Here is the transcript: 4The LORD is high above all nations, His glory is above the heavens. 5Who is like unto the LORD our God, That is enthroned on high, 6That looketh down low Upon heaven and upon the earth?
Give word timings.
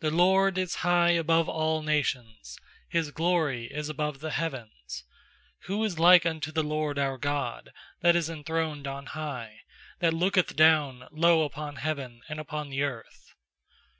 4The 0.00 0.12
LORD 0.16 0.58
is 0.58 0.74
high 0.82 1.10
above 1.10 1.48
all 1.48 1.82
nations, 1.82 2.58
His 2.88 3.12
glory 3.12 3.66
is 3.66 3.88
above 3.88 4.18
the 4.18 4.32
heavens. 4.32 5.04
5Who 5.68 5.86
is 5.86 6.00
like 6.00 6.26
unto 6.26 6.50
the 6.50 6.64
LORD 6.64 6.98
our 6.98 7.16
God, 7.16 7.70
That 8.00 8.16
is 8.16 8.28
enthroned 8.28 8.88
on 8.88 9.06
high, 9.14 9.58
6That 10.00 10.14
looketh 10.18 10.56
down 10.56 11.06
low 11.12 11.44
Upon 11.44 11.76
heaven 11.76 12.22
and 12.28 12.40
upon 12.40 12.70
the 12.70 12.82
earth? 12.82 13.34